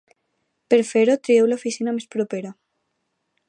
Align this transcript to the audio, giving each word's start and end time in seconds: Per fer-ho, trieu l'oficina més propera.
Per 0.73 0.79
fer-ho, 0.91 1.17
trieu 1.27 1.51
l'oficina 1.51 1.95
més 1.99 2.11
propera. 2.17 2.55